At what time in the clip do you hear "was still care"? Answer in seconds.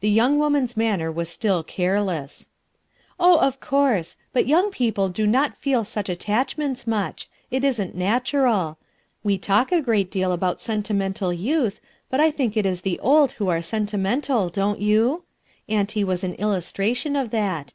1.12-2.00